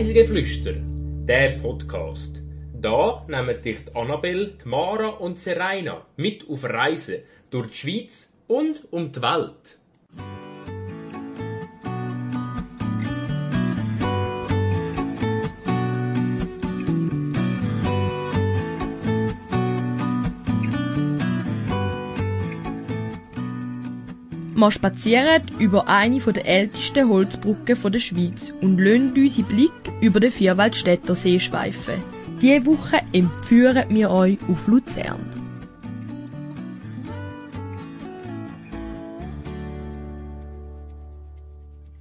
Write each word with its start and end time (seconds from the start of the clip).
Reisegeflüster, 0.00 0.76
der 1.26 1.58
Podcast. 1.58 2.40
Da 2.72 3.22
nehmen 3.28 3.60
dich 3.60 3.84
die 3.84 3.94
Annabelle, 3.94 4.54
die 4.64 4.66
Mara 4.66 5.08
und 5.08 5.38
Serena 5.38 6.06
mit 6.16 6.48
auf 6.48 6.64
Reisen 6.64 7.18
durch 7.50 7.68
die 7.72 7.76
Schweiz 7.76 8.32
und 8.48 8.90
um 8.90 9.12
die 9.12 9.20
Welt. 9.20 9.78
Wir 24.60 24.70
spazieren 24.70 25.40
über 25.58 25.88
eine 25.88 26.20
der 26.20 26.44
ältesten 26.44 27.08
Holzbrücken 27.08 27.92
der 27.92 27.98
Schweiz 27.98 28.52
und 28.60 28.78
lassen 28.78 29.14
unseren 29.14 29.44
Blick 29.46 29.72
über 30.02 30.20
den 30.20 30.30
Vierwaldstätter 30.30 31.14
See 31.14 31.40
schweifen. 31.40 31.94
Diese 32.42 32.66
Woche 32.66 33.00
entführen 33.14 33.88
wir 33.88 34.10
euch 34.10 34.36
auf 34.50 34.66
Luzern. 34.66 35.18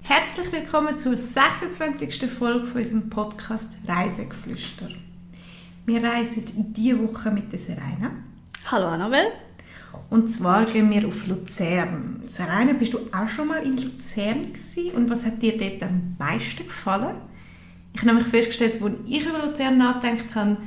Herzlich 0.01 0.51
willkommen 0.51 0.97
zur 0.97 1.15
26. 1.15 2.29
Folge 2.29 2.65
von 2.65 2.81
unserem 2.81 3.09
Podcast 3.09 3.77
Reisegeflüster. 3.87 4.89
Wir 5.85 6.03
reisen 6.03 6.43
diese 6.73 6.99
Woche 7.07 7.31
mit 7.31 7.53
der 7.53 7.59
Serena. 7.59 8.11
Hallo 8.65 8.87
Annabelle. 8.87 9.48
Und 10.09 10.27
zwar 10.27 10.65
gehen 10.65 10.89
wir 10.89 11.07
auf 11.07 11.27
Luzern. 11.27 12.23
Serena, 12.25 12.73
bist 12.73 12.93
du 12.93 12.99
auch 13.11 13.27
schon 13.27 13.47
mal 13.47 13.63
in 13.63 13.77
Luzern 13.77 14.53
gewesen? 14.53 14.91
Und 14.95 15.09
was 15.09 15.23
hat 15.23 15.41
dir 15.41 15.57
dort 15.57 15.83
am 15.83 16.15
meisten 16.17 16.65
gefallen? 16.65 17.15
Ich 17.93 18.01
habe 18.01 18.07
nämlich 18.07 18.27
festgestellt, 18.27 18.81
als 18.81 18.95
ich 19.07 19.25
über 19.25 19.45
Luzern 19.45 19.77
nachgedacht 19.77 20.33
habe, 20.33 20.57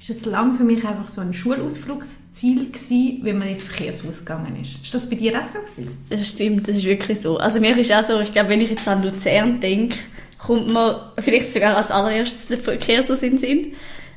ist 0.00 0.10
es 0.10 0.24
lange 0.24 0.56
für 0.56 0.64
mich 0.64 0.86
einfach 0.86 1.08
so 1.08 1.20
ein 1.20 1.34
Schulausflugsziel 1.34 2.66
gewesen, 2.66 3.20
wenn 3.22 3.38
man 3.38 3.48
ins 3.48 3.62
Verkehrshaus 3.62 4.20
gegangen 4.20 4.56
ist. 4.60 4.82
Ist 4.84 4.94
das 4.94 5.10
bei 5.10 5.16
dir 5.16 5.36
auch 5.38 5.46
so 5.46 5.58
gewesen? 5.58 5.98
Das 6.08 6.28
stimmt, 6.28 6.68
das 6.68 6.76
ist 6.76 6.84
wirklich 6.84 7.20
so. 7.20 7.36
Also 7.36 7.58
mir 7.58 7.76
ist 7.76 7.92
auch 7.92 8.04
so, 8.04 8.20
ich 8.20 8.32
glaube, 8.32 8.50
wenn 8.50 8.60
ich 8.60 8.70
jetzt 8.70 8.86
an 8.86 9.02
Luzern 9.02 9.60
denke, 9.60 9.96
kommt 10.38 10.72
man 10.72 10.96
vielleicht 11.18 11.52
sogar 11.52 11.76
als 11.76 11.90
allererstes 11.90 12.46
der 12.46 12.58
Verkehrshaus 12.58 13.22
in 13.22 13.32
den 13.32 13.38
Sinn. 13.38 13.72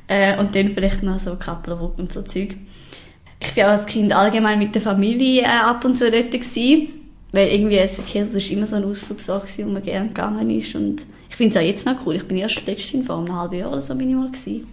Äh, 0.06 0.38
und 0.38 0.54
dann 0.54 0.70
vielleicht 0.70 1.02
noch 1.02 1.18
so 1.18 1.36
Kapplerbrück 1.36 1.98
und 1.98 2.12
so 2.12 2.22
Zeug. 2.22 2.56
Ich 3.42 3.56
war 3.56 3.68
als 3.68 3.86
Kind 3.86 4.12
allgemein 4.12 4.58
mit 4.58 4.74
der 4.74 4.82
Familie 4.82 5.42
äh, 5.42 5.46
ab 5.46 5.84
und 5.84 5.96
zu 5.96 6.10
dort 6.10 6.30
gewesen, 6.30 6.88
weil 7.32 7.48
irgendwie 7.48 7.76
das 7.76 7.96
Verkehrshaus 7.96 8.36
ist 8.36 8.50
immer 8.50 8.66
so 8.66 8.76
ein 8.76 8.84
Ausflugssache, 8.84 9.46
wo 9.58 9.70
man 9.70 9.82
gerne 9.82 10.08
gegangen 10.08 10.50
ist 10.50 10.74
und 10.74 11.06
ich 11.28 11.36
finde 11.36 11.50
es 11.50 11.56
auch 11.56 11.66
jetzt 11.66 11.86
noch 11.86 12.06
cool. 12.06 12.16
Ich 12.16 12.28
bin 12.28 12.36
erst 12.36 12.64
letztens 12.66 13.06
vor 13.06 13.18
einem 13.18 13.34
halben 13.34 13.56
Jahr 13.56 13.70
oder 13.70 13.80
so 13.80 13.94
bin 13.94 14.10
ich 14.10 14.16
mal 14.16 14.30
gewesen. 14.30 14.66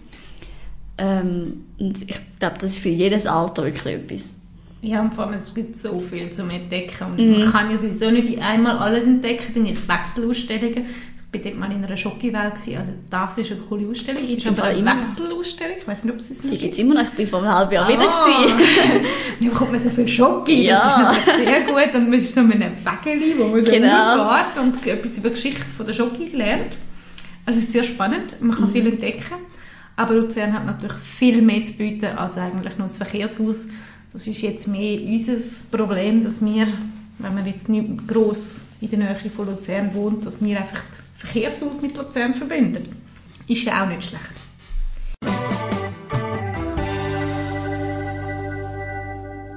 Ähm, 0.98 1.64
und 1.78 2.02
ich 2.02 2.18
glaube, 2.38 2.58
das 2.58 2.72
ist 2.72 2.78
für 2.80 2.90
jedes 2.90 3.24
Alter 3.24 3.64
wirklich 3.64 3.94
etwas. 3.94 4.34
Ja, 4.82 5.00
und 5.00 5.14
vor 5.14 5.24
allem, 5.24 5.34
es 5.34 5.54
gibt 5.54 5.76
so 5.76 6.00
viel 6.00 6.30
zum 6.30 6.50
Entdecken. 6.50 7.12
Und 7.12 7.18
mhm. 7.18 7.40
man 7.40 7.50
kann 7.52 7.70
ja 7.70 7.78
sowieso 7.78 8.10
nicht 8.10 8.38
einmal 8.40 8.76
alles 8.76 9.06
entdecken, 9.06 9.52
dann 9.54 9.64
gibt 9.64 9.78
es 9.78 9.88
Wechselausstellungen. 9.88 10.84
Ich 11.32 11.44
war 11.44 11.50
dort 11.52 11.60
mal 11.60 11.72
in 11.72 11.84
einer 11.84 11.96
Schocki-Welt. 11.96 12.54
Also 12.54 12.92
das 13.08 13.38
ist 13.38 13.52
eine 13.52 13.60
coole 13.60 13.88
Ausstellung. 13.88 14.22
Die 14.26 14.34
ist 14.34 14.48
aber 14.48 14.64
eine 14.64 14.84
Wechselausstellung. 14.84 15.76
Ich 15.78 15.86
weiß 15.86 16.02
nicht, 16.02 16.12
ob 16.12 16.18
es 16.18 16.30
es 16.30 16.42
noch 16.42 16.50
Die 16.50 16.58
gibt 16.58 16.72
es 16.72 16.78
immer 16.80 16.94
noch. 16.94 17.04
Ich 17.04 17.10
bin 17.10 17.26
vor 17.28 17.38
einem 17.38 17.54
halben 17.54 17.72
Jahr 17.72 17.86
ah. 17.86 17.88
wieder 17.88 17.98
gewesen. 18.00 19.06
da 19.40 19.46
bekommt 19.46 19.70
man 19.70 19.80
so 19.80 19.90
viel 19.90 20.08
Schocki. 20.08 20.64
Ja. 20.64 21.14
Das 21.14 21.18
ist 21.18 21.44
sehr 21.44 21.60
gut. 21.60 21.94
Und 21.94 22.10
man 22.10 22.18
ist 22.18 22.34
so 22.34 22.42
mit 22.42 22.56
einem 22.56 22.74
Wägeli, 22.84 23.38
wo 23.38 23.44
man 23.44 23.64
so 23.64 23.70
genau. 23.70 24.28
fährt 24.28 24.58
und 24.58 24.86
etwas 24.86 25.18
über 25.18 25.28
die 25.28 25.34
Geschichte 25.34 25.64
von 25.64 25.86
der 25.86 25.92
Schocki 25.92 26.30
lernt. 26.34 26.72
Also 27.46 27.60
es 27.60 27.66
ist 27.66 27.72
sehr 27.74 27.84
spannend. 27.84 28.34
Man 28.40 28.56
kann 28.56 28.68
mhm. 28.68 28.72
viel 28.72 28.86
entdecken. 28.88 29.36
Aber 29.94 30.14
Luzern 30.14 30.52
hat 30.52 30.66
natürlich 30.66 30.96
viel 30.96 31.42
mehr 31.42 31.64
zu 31.64 31.74
bieten 31.74 32.06
als 32.06 32.38
eigentlich 32.38 32.76
nur 32.76 32.88
das 32.88 32.96
Verkehrshaus. 32.96 33.66
Das 34.12 34.26
ist 34.26 34.40
jetzt 34.40 34.66
mehr 34.66 35.00
unser 35.00 35.36
Problem, 35.70 36.24
dass 36.24 36.44
wir, 36.44 36.66
wenn 37.18 37.34
man 37.34 37.46
jetzt 37.46 37.68
nicht 37.68 38.08
gross 38.08 38.62
in 38.80 38.90
der 38.90 38.98
Nähe 38.98 39.16
von 39.36 39.46
Luzern 39.46 39.94
wohnt, 39.94 40.26
dass 40.26 40.42
wir 40.42 40.58
einfach 40.58 40.82
das 40.90 41.09
Verkehrshaus 41.20 41.82
mit 41.82 41.94
Luzern 41.96 42.34
verbinden. 42.34 42.96
Ist 43.46 43.64
ja 43.64 43.84
auch 43.84 43.88
nicht 43.88 44.04
schlecht. 44.04 44.32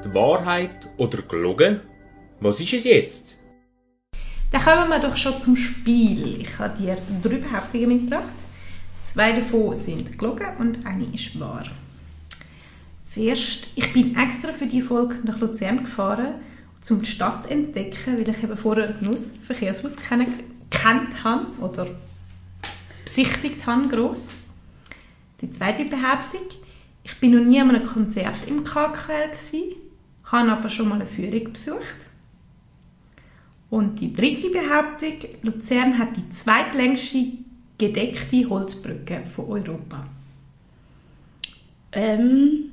Die 0.04 0.14
Wahrheit 0.14 0.90
oder 0.98 1.22
gelogen? 1.22 1.80
Was 2.42 2.60
ist 2.60 2.74
es 2.74 2.84
jetzt? 2.84 3.38
Dann 4.52 4.62
kommen 4.62 4.90
wir 4.90 5.00
doch 5.00 5.16
schon 5.16 5.40
zum 5.40 5.56
Spiel. 5.56 6.42
Ich 6.42 6.60
habe 6.60 6.78
dir 6.78 6.98
drei 7.24 7.38
Behauptungen 7.38 7.88
mitgebracht. 7.88 8.24
Zwei 9.02 9.32
davon 9.32 9.74
sind 9.74 10.20
gelogen 10.20 10.58
und 10.60 10.86
eine 10.86 11.06
ist 11.14 11.40
wahr. 11.40 11.64
Zuerst, 13.06 13.70
ich 13.76 13.94
bin 13.94 14.18
extra 14.18 14.52
für 14.52 14.68
die 14.68 14.82
Folge 14.82 15.20
nach 15.24 15.40
Luzern 15.40 15.86
gefahren, 15.86 16.42
um 16.90 17.00
die 17.00 17.06
Stadt 17.06 17.46
zu 17.46 17.52
entdecken, 17.52 18.18
weil 18.18 18.28
ich 18.28 18.44
eben 18.44 18.58
vorher 18.58 18.96
nur 19.00 19.14
das 19.14 19.32
Verkehrshaus 19.48 19.96
kennt 20.74 21.24
habe 21.24 21.46
oder 21.62 21.88
besichtigt 23.06 23.66
habe, 23.66 23.88
gross. 23.88 24.30
Die 25.42 25.50
zweite 25.50 25.86
Behauptung, 25.86 26.48
ich 27.04 27.20
bin 27.20 27.32
noch 27.32 27.44
nie 27.44 27.62
an 27.62 27.70
einem 27.70 27.86
Konzert 27.86 28.48
im 28.48 28.64
KKL 28.64 29.32
habe 30.26 30.52
aber 30.52 30.70
schon 30.70 30.90
mal 30.90 30.96
eine 30.96 31.06
Führung 31.06 31.54
besucht. 31.54 32.00
Und 33.70 34.00
die 34.00 34.14
dritte 34.14 34.50
Behauptung, 34.50 35.30
Luzern 35.42 35.98
hat 35.98 36.16
die 36.18 36.30
zweitlängste 36.32 37.26
gedeckte 37.78 38.50
Holzbrücke 38.50 39.24
von 39.36 39.46
Europa? 39.46 40.06
Ähm, 41.92 42.72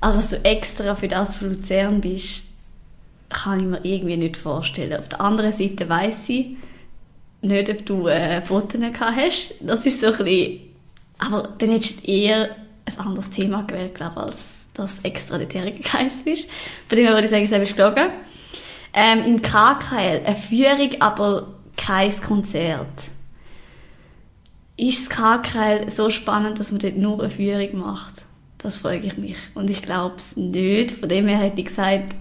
also, 0.00 0.20
dass 0.20 0.32
extra 0.44 0.94
für 0.94 1.08
das 1.08 1.36
von 1.36 1.50
Luzern 1.50 2.00
bist, 2.00 2.47
kann 3.28 3.60
ich 3.60 3.66
mir 3.66 3.84
irgendwie 3.84 4.16
nicht 4.16 4.36
vorstellen. 4.36 4.98
Auf 4.98 5.08
der 5.08 5.20
anderen 5.20 5.52
Seite 5.52 5.88
weiss 5.88 6.28
ich 6.28 6.56
nicht, 7.42 7.70
ob 7.70 7.86
du 7.86 8.06
äh, 8.08 8.42
Fotos 8.42 8.80
hast. 9.00 9.54
Das 9.60 9.86
ist 9.86 10.00
so 10.00 10.06
ein 10.08 10.16
bisschen, 10.16 10.60
aber 11.18 11.48
dann 11.58 11.70
hättest 11.70 12.06
du 12.06 12.10
eher 12.10 12.56
ein 12.84 12.98
anderes 12.98 13.30
Thema 13.30 13.62
gewählt, 13.62 13.94
glaube 13.94 14.18
als 14.18 14.54
dass 14.74 15.02
du 15.02 15.08
extra 15.08 15.38
dort 15.38 15.54
hergegangen 15.54 16.10
bist. 16.24 16.48
Von 16.88 16.96
dem 16.96 17.06
her 17.06 17.14
würde 17.14 17.24
ich 17.24 17.30
sagen, 17.30 17.44
es 17.44 17.70
ist 17.70 17.76
gelogen. 17.76 18.10
Ähm, 18.94 19.24
Im 19.26 19.42
KKL 19.42 20.22
eine 20.24 20.36
Führung, 20.36 21.00
aber 21.00 21.48
kein 21.76 22.12
Konzert 22.20 23.10
ist 24.78 25.10
das 25.10 25.42
KKL 25.42 25.90
so 25.90 26.08
spannend, 26.08 26.58
dass 26.58 26.70
man 26.70 26.80
dort 26.80 26.96
nur 26.96 27.20
eine 27.20 27.30
Führung 27.30 27.78
macht? 27.78 28.26
Das 28.58 28.76
frage 28.76 29.06
ich 29.06 29.18
mich. 29.18 29.36
Und 29.54 29.68
ich 29.70 29.82
glaube 29.82 30.14
es 30.16 30.36
nicht. 30.36 30.92
Von 30.92 31.08
dem 31.08 31.26
her 31.26 31.38
hätte 31.38 31.60
ich 31.60 31.66
gesagt, 31.66 32.14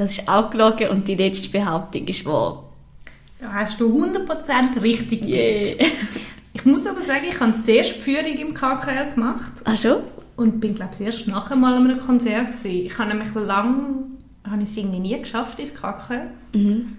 das 0.00 0.12
ist 0.12 0.28
auch 0.28 0.50
gelogen 0.50 0.88
und 0.88 1.06
die 1.06 1.14
letzte 1.14 1.50
Behauptung 1.50 2.06
ist 2.06 2.24
wahr. 2.24 2.64
Da 3.40 3.52
hast 3.52 3.78
du 3.80 3.86
100% 3.86 4.80
richtig 4.80 5.24
yeah. 5.24 5.88
Ich 6.52 6.64
muss 6.64 6.86
aber 6.86 7.02
sagen, 7.02 7.26
ich 7.30 7.38
habe 7.38 7.60
zuerst 7.60 7.96
die 7.96 8.00
Führung 8.00 8.36
im 8.36 8.54
KKL 8.54 9.14
gemacht. 9.14 9.52
Ach 9.64 9.76
schon? 9.76 9.98
Und 10.36 10.58
bin, 10.58 10.74
glaube 10.74 10.92
ich, 10.98 11.06
erst 11.06 11.28
nachher 11.28 11.54
mal 11.54 11.74
an 11.74 11.88
einem 11.88 12.00
Konzert 12.00 12.48
gewesen. 12.48 12.86
Ich 12.86 12.98
habe 12.98 13.10
nämlich 13.10 13.32
lange, 13.34 14.04
habe 14.48 14.62
ich 14.62 14.70
es 14.70 14.76
irgendwie 14.76 15.00
nie 15.00 15.18
geschafft 15.18 15.58
ins 15.58 15.74
KKL. 15.74 16.30
Mhm 16.54 16.96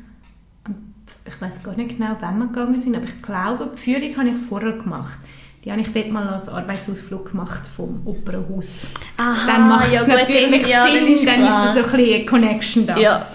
ich 1.26 1.42
weiß 1.42 1.64
gar 1.64 1.76
nicht 1.76 1.98
genau, 1.98 2.16
wann 2.20 2.40
wir 2.40 2.48
gegangen 2.48 2.78
sind, 2.78 2.96
aber 2.96 3.06
ich 3.06 3.22
glaube, 3.22 3.72
die 3.74 3.78
Führung 3.78 4.18
habe 4.18 4.30
ich 4.30 4.38
vorher 4.48 4.74
gemacht. 4.74 5.18
Die 5.64 5.72
habe 5.72 5.82
ich 5.82 5.94
dort 5.94 6.10
mal 6.10 6.28
als 6.28 6.50
Arbeitsausflug 6.50 7.32
gemacht 7.32 7.68
vom 7.76 8.02
Opernhaus. 8.06 8.88
Aha, 9.18 9.46
dann 9.46 9.70
macht 9.70 9.94
ja, 9.94 10.02
es 10.02 10.08
natürlich 10.08 10.66
ja, 10.66 10.86
Sinn, 10.86 10.96
dann 10.96 11.14
ist, 11.14 11.28
dann 11.28 11.48
ist 11.48 11.74
so 11.76 11.80
ein 11.84 11.92
bisschen 11.92 12.16
eine 12.16 12.26
Connection 12.26 12.88
da. 12.88 12.98
Ja. 12.98 13.28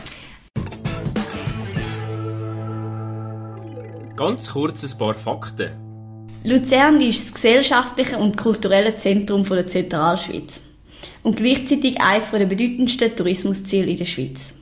Ganz 4.17 4.51
kurz 4.51 4.83
ein 4.83 4.99
paar 4.99 5.15
Fakten. 5.15 5.71
Luzern 6.43 7.01
ist 7.01 7.27
das 7.27 7.35
gesellschaftliche 7.35 8.19
und 8.19 8.37
kulturelle 8.37 8.97
Zentrum 8.97 9.45
der 9.45 9.69
Zentralschweiz 9.69 10.63
und 11.23 11.37
gleichzeitig 11.37 12.01
eines 12.01 12.33
der 12.33 12.47
bedeutendsten 12.47 13.15
Tourismusziele 13.15 13.87
in 13.87 13.99
der 13.99 14.05
Schweiz. 14.05 14.53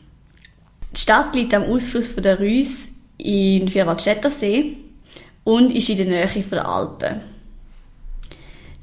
Die 0.94 1.00
Stadt 1.00 1.34
liegt 1.34 1.54
am 1.54 1.62
Ausfluss 1.62 2.08
von 2.08 2.22
der 2.22 2.38
Reuss 2.38 2.88
in 3.16 3.68
Vierwaldstätter 3.68 4.30
See 4.30 4.76
und 5.44 5.74
ist 5.74 5.88
in 5.88 5.96
der 5.96 6.06
Nähe 6.06 6.44
der 6.50 6.68
Alpen. 6.68 7.33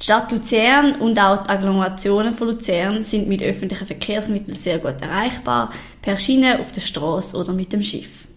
Die 0.01 0.06
Stadt 0.06 0.31
Luzern 0.31 0.95
und 0.95 1.19
auch 1.19 1.44
die 1.44 1.50
Agglomerationen 1.51 2.36
von 2.36 2.48
Luzern 2.48 3.03
sind 3.03 3.27
mit 3.27 3.44
öffentlichen 3.44 3.86
Verkehrsmitteln 3.86 4.57
sehr 4.57 4.80
gut 4.80 5.00
erreichbar, 5.00 5.71
per 6.01 6.18
Schiene, 6.18 6.59
auf 6.59 6.71
der 6.71 6.81
Straße 6.81 7.38
oder 7.38 7.53
mit 7.53 7.71
dem 7.71 7.83
Schiff. 7.83 8.27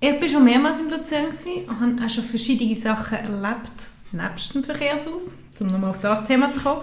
Ich 0.00 0.18
war 0.18 0.28
schon 0.30 0.44
mehrmals 0.44 0.78
in 0.80 0.88
Luzern 0.88 1.26
und 1.68 1.78
habe 1.78 2.06
auch 2.06 2.08
schon 2.08 2.24
verschiedene 2.24 2.74
Sachen 2.74 3.18
erlebt, 3.18 3.88
nebst 4.12 4.54
dem 4.54 4.64
Verkehrshaus, 4.64 5.34
um 5.60 5.66
nochmal 5.66 5.90
auf 5.90 6.00
das 6.00 6.26
Thema 6.26 6.50
zu 6.50 6.60
kommen. 6.60 6.80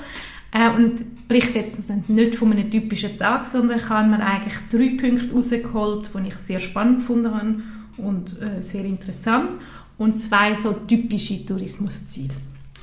Äh, 0.51 0.69
und 0.69 1.27
berichte 1.27 1.57
jetzt 1.57 1.79
nicht 2.07 2.35
von 2.35 2.51
einem 2.51 2.69
typischen 2.69 3.18
Tag, 3.18 3.47
sondern 3.47 3.79
ich 3.79 3.89
habe 3.89 4.07
mir 4.07 4.23
eigentlich 4.23 4.53
drei 4.69 4.97
Punkte 5.01 5.29
herausgeholt, 5.29 6.12
die 6.13 6.27
ich 6.27 6.35
sehr 6.35 6.59
spannend 6.59 7.00
gefunden 7.00 7.33
habe 7.33 7.56
und 7.97 8.39
äh, 8.39 8.62
sehr 8.62 8.85
interessant. 8.85 9.53
und 9.97 10.19
zwei 10.19 10.53
so 10.56 10.73
typische 10.73 11.45
Tourismusziele. 11.45 12.33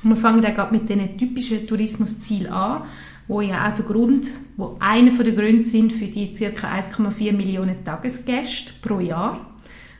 Und 0.03 0.11
wir 0.11 0.17
fangen 0.17 0.41
gerade 0.41 0.73
mit 0.73 0.89
diesen 0.89 1.17
typischen 1.17 1.67
Tourismuszielen 1.67 2.51
an, 2.51 2.83
wo 3.27 3.41
ja 3.41 3.69
auch 3.69 3.75
der 3.75 3.85
Grund, 3.85 4.27
wo 4.57 4.77
einer 4.79 5.11
der 5.11 5.33
Gründe 5.33 5.61
sind 5.61 5.93
für 5.93 6.07
die 6.07 6.33
ca. 6.33 6.67
1,4 6.67 7.31
Millionen 7.33 7.83
Tagesgäste 7.83 8.73
pro 8.81 8.99
Jahr, 8.99 9.55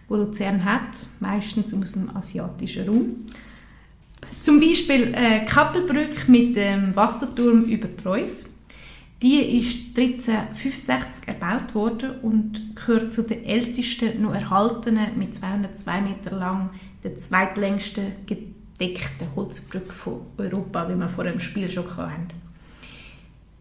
wo 0.08 0.16
Luzern 0.16 0.66
hat, 0.66 0.98
meistens 1.20 1.74
aus 1.74 1.94
dem 1.94 2.16
asiatischen 2.16 2.88
Raum. 2.88 3.26
Zum 4.40 4.60
Beispiel 4.60 5.14
äh, 5.14 5.46
Kappelbrücke 5.46 6.32
mit 6.32 6.56
dem 6.56 6.96
Wasserturm 6.96 7.64
über 7.64 7.88
die 7.88 8.04
Reuss. 8.04 8.46
Die 9.22 9.58
ist 9.58 9.98
1365 9.98 11.28
erbaut 11.28 11.76
worden 11.76 12.12
und 12.22 12.76
gehört 12.76 13.12
zu 13.12 13.22
den 13.24 13.44
ältesten 13.44 14.22
noch 14.22 14.34
erhaltenen, 14.34 15.18
mit 15.18 15.36
202 15.36 16.02
Meter 16.02 16.36
lang, 16.38 16.70
der 17.04 17.18
zweitlängsten 17.18 18.26
gedeckten 18.80 19.28
Holzbrücke 19.36 19.92
von 19.92 20.22
Europa, 20.38 20.90
wie 20.90 20.96
wir 20.96 21.10
vor 21.10 21.26
dem 21.26 21.40
Spiel 21.40 21.70
schon 21.70 21.86
hatten. 21.98 22.28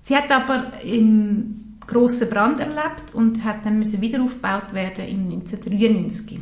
Sie 0.01 0.17
hat 0.17 0.31
aber 0.31 0.81
im 0.83 1.77
grossen 1.87 2.31
Brand 2.31 2.61
erlebt 2.61 3.15
und 3.15 3.43
hat 3.45 3.65
dann 3.65 3.79
müssen 3.79 4.01
wieder 4.01 4.23
aufgebaut 4.23 4.73
werden 4.73 5.07
im 5.07 5.25
1993. 5.25 6.39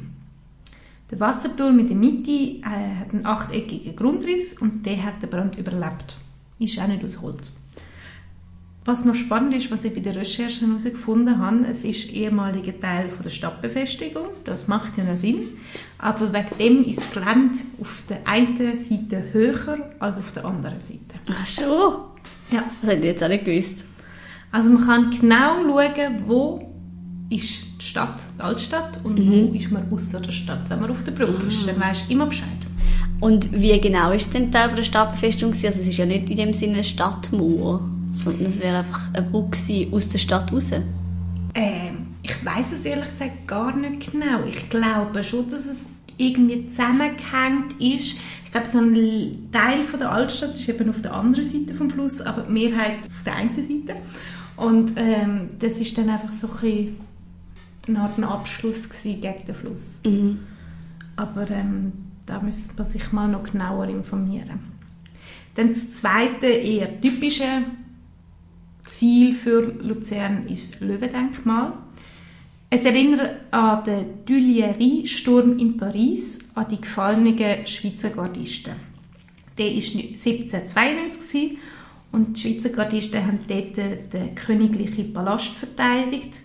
Der 1.10 1.20
Wasserturm 1.20 1.78
in 1.78 1.86
der 1.86 1.96
Mitte 1.96 2.30
äh, 2.30 2.62
hat 2.62 3.12
einen 3.12 3.26
achteckigen 3.26 3.94
Grundriss 3.94 4.60
und 4.60 4.84
der 4.84 5.04
hat 5.04 5.22
den 5.22 5.30
Brand 5.30 5.56
überlebt. 5.56 6.16
Ist 6.58 6.78
auch 6.80 6.88
nicht 6.88 7.04
aus 7.04 7.20
Holz. 7.20 7.52
Was 8.86 9.04
noch 9.04 9.16
spannend 9.16 9.52
ist, 9.52 9.68
was 9.72 9.84
ich 9.84 9.92
bei 9.92 10.00
der 10.00 10.14
Recherche 10.14 10.64
herausgefunden 10.64 11.38
habe, 11.38 11.66
es 11.68 11.82
ist 11.82 12.08
ehemaliger 12.12 12.78
Teil 12.78 13.08
von 13.08 13.24
der 13.24 13.30
Stadtbefestigung. 13.30 14.28
Das 14.44 14.68
macht 14.68 14.96
ja 14.96 15.02
noch 15.02 15.16
Sinn. 15.16 15.40
Aber 15.98 16.32
wegen 16.32 16.56
dem 16.56 16.84
ist 16.88 17.00
das 17.00 17.10
Gelände 17.10 17.58
auf 17.80 18.04
der 18.08 18.26
einen 18.28 18.56
Seite 18.56 19.24
höher 19.32 19.90
als 19.98 20.18
auf 20.18 20.30
der 20.30 20.44
anderen 20.44 20.78
Seite. 20.78 21.00
Ach 21.28 21.44
schon? 21.44 21.96
Ja. 22.52 22.62
Das 22.80 22.90
hätte 22.92 23.00
ich 23.00 23.04
jetzt 23.06 23.24
auch 23.24 23.28
nicht 23.28 23.44
gewusst. 23.44 23.74
Also 24.52 24.70
man 24.70 24.86
kann 24.86 25.10
genau 25.10 25.64
schauen, 25.64 26.22
wo 26.28 26.72
ist 27.28 27.64
die 27.80 27.84
Stadt, 27.84 28.20
die 28.38 28.42
Altstadt, 28.42 29.00
und 29.02 29.18
wo 29.18 29.52
ist 29.52 29.72
man 29.72 29.92
außer 29.92 30.20
der 30.20 30.30
Stadt. 30.30 30.70
Wenn 30.70 30.80
man 30.80 30.92
auf 30.92 31.02
der 31.02 31.10
Brücke 31.10 31.46
ist, 31.48 31.66
dann 31.66 31.80
weisst 31.80 32.08
du 32.08 32.12
immer 32.12 32.26
Bescheid. 32.26 32.46
Und 33.18 33.50
wie 33.52 33.80
genau 33.80 34.12
ist 34.12 34.32
denn 34.32 34.52
Teil 34.52 34.68
von 34.68 34.76
der 34.76 34.84
Stadtbefestigung? 34.84 35.52
Also 35.52 35.66
es 35.66 35.88
ist 35.88 35.96
ja 35.96 36.06
nicht 36.06 36.30
in 36.30 36.36
dem 36.36 36.52
Sinne 36.52 36.74
eine 36.74 36.84
Stadtmauer, 36.84 37.80
sondern 38.16 38.46
es 38.46 38.60
wäre 38.60 38.78
einfach 38.78 39.12
eine 39.12 39.26
Brücke 39.26 39.88
aus 39.92 40.08
der 40.08 40.18
Stadt 40.18 40.52
raus. 40.52 40.72
Ähm, 41.54 42.06
ich 42.22 42.44
weiß 42.44 42.72
es 42.72 42.84
ehrlich 42.84 43.08
gesagt 43.08 43.46
gar 43.46 43.74
nicht 43.76 44.12
genau. 44.12 44.44
Ich 44.46 44.68
glaube 44.68 45.22
schon, 45.22 45.48
dass 45.48 45.66
es 45.66 45.86
irgendwie 46.18 46.66
zusammengehängt 46.66 47.72
ist. 47.78 48.18
Ich 48.44 48.52
glaube, 48.52 48.66
so 48.66 48.78
ein 48.78 49.48
Teil 49.52 49.82
von 49.82 50.00
der 50.00 50.10
Altstadt 50.12 50.54
ist 50.54 50.68
eben 50.68 50.90
auf 50.90 51.02
der 51.02 51.14
anderen 51.14 51.44
Seite 51.44 51.74
vom 51.74 51.90
Fluss, 51.90 52.20
aber 52.20 52.42
die 52.42 52.52
Mehrheit 52.52 52.98
auf 53.06 53.22
der 53.24 53.34
einen 53.34 53.54
Seite. 53.54 54.00
Und 54.56 54.92
ähm, 54.96 55.50
das 55.58 55.78
ist 55.78 55.96
dann 55.98 56.08
einfach 56.08 56.32
so 56.32 56.48
ein 56.62 56.96
eine 57.88 58.00
Art 58.00 58.18
Abschluss 58.22 58.88
gegen 59.02 59.20
den 59.46 59.54
Fluss. 59.54 60.00
Mhm. 60.04 60.40
Aber 61.16 61.48
ähm, 61.50 61.92
da 62.26 62.40
müsste 62.40 62.74
man 62.76 62.84
sich 62.84 63.12
mal 63.12 63.28
noch 63.28 63.44
genauer 63.44 63.86
informieren. 63.86 64.60
Dann 65.54 65.68
das 65.68 65.92
zweite, 65.92 66.46
eher 66.46 67.00
typische 67.00 67.44
Ziel 68.86 69.34
für 69.34 69.60
Luzern 69.60 70.46
ist 70.46 70.80
Löwendenkmal. 70.80 71.72
Es 72.70 72.84
erinnert 72.84 73.52
an 73.52 73.84
den 73.84 74.24
Tuileries-Sturm 74.24 75.58
in 75.58 75.76
Paris, 75.76 76.38
an 76.54 76.66
die 76.68 76.80
gefallenen 76.80 77.66
Schweizer 77.66 78.10
Gardisten. 78.10 78.74
Der 79.58 79.66
war 79.66 79.72
1792 79.72 81.32
gewesen 81.32 81.58
und 82.12 82.36
die 82.36 82.40
Schweizer 82.40 82.70
Gardisten 82.70 83.24
haben 83.24 83.40
dort 83.46 83.76
den 83.76 84.34
königlichen 84.34 85.12
Palast 85.12 85.48
verteidigt 85.48 86.40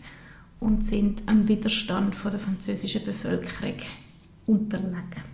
und 0.59 0.85
sind 0.85 1.23
am 1.25 1.47
Widerstand 1.47 2.15
der 2.23 2.39
französischen 2.39 3.03
Bevölkerung 3.03 3.77
unterlegen. 4.47 5.31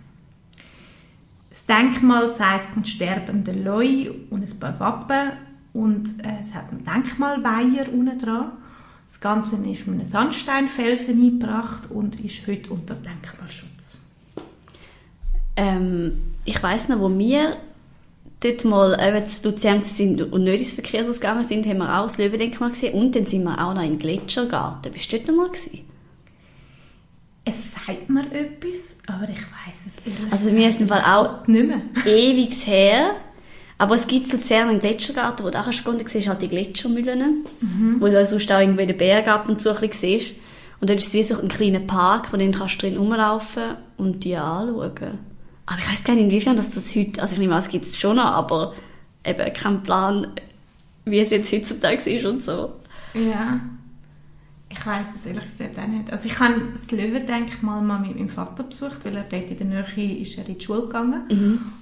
Das 1.50 1.66
Denkmal 1.66 2.34
zeigt 2.34 2.74
einen 2.74 2.84
sterbenden 2.84 3.64
Leu 3.64 4.10
und 4.30 4.42
ein 4.42 4.58
paar 4.58 4.78
Wappen 4.80 5.47
und 5.78 6.24
äh, 6.24 6.40
es 6.40 6.54
hat 6.54 6.70
einen 6.70 6.84
Denkmalweiher 6.84 7.92
unten 7.92 8.18
dran. 8.18 8.50
Das 9.06 9.20
Ganze 9.20 9.56
ist 9.56 9.86
mit 9.86 9.88
einem 9.88 10.04
Sandsteinfelsen 10.04 11.22
eingebracht 11.22 11.90
und 11.90 12.18
ist 12.20 12.46
heute 12.48 12.70
unter 12.70 12.94
Denkmalschutz. 12.94 13.96
Ähm, 15.56 16.34
ich 16.44 16.60
weiss 16.62 16.88
noch, 16.88 16.98
wo 16.98 17.16
wir 17.16 17.56
dort 18.40 18.64
mal 18.64 18.98
eben 19.00 19.26
zu 19.28 19.48
Luzern 19.48 19.84
sind 19.84 20.20
und 20.20 20.44
nicht 20.44 20.60
ins 20.60 20.72
Verkehrshaus 20.72 21.20
gegangen 21.20 21.44
sind, 21.44 21.64
haben 21.66 21.78
wir 21.78 21.96
auch 21.96 22.04
das 22.04 22.18
Löwendenkmal 22.18 22.70
gesehen 22.70 22.94
und 23.00 23.14
dann 23.14 23.26
sind 23.26 23.44
wir 23.44 23.64
auch 23.64 23.72
noch 23.74 23.84
im 23.84 23.98
Gletschergarten. 23.98 24.92
Bist 24.92 25.12
du 25.12 25.16
dort 25.16 25.28
noch 25.28 25.36
mal 25.36 25.48
gewesen? 25.48 25.80
Es 27.44 27.72
sagt 27.72 28.10
mir 28.10 28.30
etwas, 28.32 28.98
aber 29.06 29.24
ich 29.30 29.40
weiß 29.40 29.86
es 29.86 30.12
ehrlich 30.12 30.32
Also 30.32 30.50
mir 30.50 30.68
ist 30.68 30.80
im 30.80 30.88
Fall 30.88 31.02
auch 31.02 31.46
nicht 31.46 31.66
mehr. 31.66 31.80
ewig 32.04 32.66
her. 32.66 33.12
Aber 33.78 33.94
es 33.94 34.08
gibt 34.08 34.32
Luzern 34.32 34.68
einen 34.68 34.80
Gletschergarten, 34.80 35.46
wo 35.46 35.50
du 35.50 35.58
auch 35.58 35.70
gehen 35.70 35.84
kannst. 35.84 36.08
Siehst 36.08 36.28
halt 36.28 36.42
die 36.42 36.48
Gletschermühlen, 36.48 37.46
wo 38.00 38.06
du 38.06 38.26
sonst 38.26 38.50
auch 38.50 38.60
irgendwie 38.60 38.86
den 38.86 38.98
Berg 38.98 39.28
ab 39.28 39.48
und 39.48 39.60
zu 39.60 39.70
ein 39.70 39.76
bisschen 39.76 40.18
siehst. 40.18 40.34
Und 40.80 40.90
dort 40.90 40.98
ist 40.98 41.08
es 41.08 41.14
wie 41.14 41.22
so 41.24 41.40
ein 41.40 41.48
kleiner 41.48 41.80
Park, 41.80 42.32
wo 42.32 42.36
du 42.36 42.44
dann 42.44 42.52
kannst 42.52 42.82
du 42.82 42.86
drin 42.86 42.98
rumlaufen 42.98 43.74
und 43.96 44.24
die 44.24 44.36
anschauen. 44.36 45.18
Aber 45.66 45.78
ich 45.78 45.90
weiss 45.90 46.04
gar 46.04 46.14
nicht, 46.14 46.24
inwiefern 46.24 46.56
dass 46.56 46.70
das 46.70 46.94
heute, 46.94 47.20
also 47.20 47.34
ich 47.34 47.40
nehme 47.40 47.54
an, 47.54 47.60
es 47.60 47.68
gibt 47.68 47.84
es 47.84 47.96
schon 47.96 48.16
noch, 48.16 48.24
aber 48.24 48.74
eben 49.24 49.52
kein 49.52 49.82
Plan, 49.82 50.28
wie 51.04 51.20
es 51.20 51.30
jetzt 51.30 51.52
heutzutage 51.52 52.10
ist 52.10 52.24
und 52.24 52.42
so. 52.42 52.72
Ja. 53.14 53.60
Ich 54.70 54.86
weiß 54.86 55.06
es 55.16 55.26
ehrlich 55.26 55.44
gesagt 55.44 55.78
auch 55.78 55.88
nicht. 55.88 56.12
Also 56.12 56.28
ich 56.28 56.38
habe 56.38 56.54
das 56.72 56.90
Löwendenkmal 56.90 57.80
mal 57.80 58.00
mit 58.00 58.16
meinem 58.16 58.28
Vater 58.28 58.64
besucht, 58.64 59.04
weil 59.04 59.16
er 59.16 59.24
dort 59.24 59.50
in 59.50 59.70
der 59.70 59.86
Nähe 59.96 60.18
ist 60.18 60.36
er 60.36 60.46
in 60.46 60.58
die 60.58 60.64
Schule 60.64 60.82
gegangen. 60.82 61.22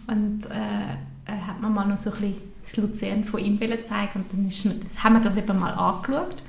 Und 0.06 0.44
äh, 0.46 0.96
er 1.26 1.46
hat 1.46 1.61
mir 1.61 1.69
mal 1.69 1.87
noch 1.87 1.96
so 1.96 2.11
ein 2.11 2.17
bisschen 2.17 2.56
das 2.62 2.76
Luzern 2.76 3.25
von 3.25 3.40
ihm 3.40 3.58
zeigen 3.58 4.11
und 4.14 4.32
dann 4.32 4.46
ist, 4.46 4.64
das 4.64 5.05
haben 5.05 5.14
wir 5.14 5.20
das 5.20 5.37
eben 5.37 5.58
mal 5.58 5.73
angeschaut. 5.73 6.43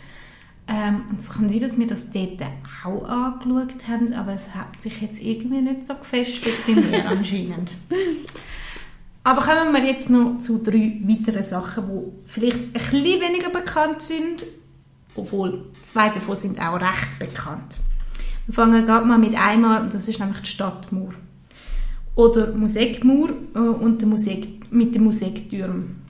Ähm, 0.68 1.04
und 1.10 1.20
es 1.20 1.30
kann 1.30 1.48
sein, 1.48 1.60
dass 1.60 1.78
wir 1.78 1.88
das 1.88 2.12
dort 2.12 2.42
auch 2.84 3.08
angeschaut 3.08 3.88
haben, 3.88 4.14
aber 4.14 4.34
es 4.34 4.54
hat 4.54 4.82
sich 4.82 5.02
jetzt 5.02 5.22
irgendwie 5.22 5.62
nicht 5.62 5.84
so 5.84 5.96
gefestigt 5.96 6.68
in 6.68 6.90
mir 6.90 7.06
anscheinend. 7.10 7.72
Aber 9.24 9.42
kommen 9.42 9.74
wir 9.74 9.84
jetzt 9.84 10.10
noch 10.10 10.40
zu 10.40 10.62
drei 10.62 11.00
weiteren 11.04 11.44
Sachen, 11.44 11.86
die 11.88 12.32
vielleicht 12.32 12.58
ein 12.58 12.72
bisschen 12.74 13.04
weniger 13.04 13.50
bekannt 13.50 14.02
sind, 14.02 14.46
obwohl 15.16 15.66
zwei 15.84 16.10
davon 16.10 16.36
sind 16.36 16.60
auch 16.60 16.80
recht 16.80 17.20
bekannt. 17.20 17.78
Wir 18.46 18.54
fangen 18.54 18.86
gerade 18.86 19.06
mal 19.06 19.18
mit 19.18 19.36
einmal, 19.36 19.82
und 19.82 19.94
das 19.94 20.08
ist 20.08 20.20
nämlich 20.20 20.40
die 20.42 20.50
Stadtmauer. 20.50 21.14
Oder 22.16 22.54
Musikmauer 22.54 23.30
äh, 23.54 23.60
und 23.60 24.00
der 24.02 24.08
Musik, 24.08 24.57
mit 24.72 24.96
den 24.96 25.04
Musiktürmen. 25.04 26.02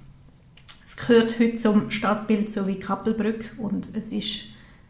Es 0.86 0.96
gehört 0.96 1.40
heute 1.40 1.56
zum 1.56 1.92
Stadtbild 1.92 2.52
so 2.52 2.68
wie 2.68 2.80
Kappelbrück 2.80 3.56
und 3.58 3.96
es 3.96 4.12
ist 4.12 4.46